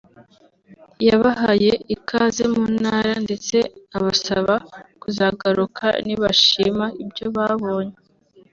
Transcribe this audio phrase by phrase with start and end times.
[1.07, 3.57] yabahaye ikaze mu Ntara ndetse
[3.97, 4.55] abasaba
[5.01, 7.95] kuzagaruka nibashima ibyo babonye